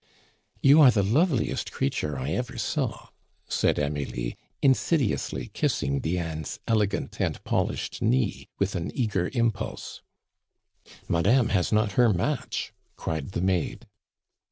[0.63, 3.09] "You are the loveliest creature I ever saw!"
[3.47, 10.01] said Amelie, insidiously kissing Diane's elegant and polished knee with an eager impulse.
[11.07, 13.85] "Madame has not her match!" cried the maid.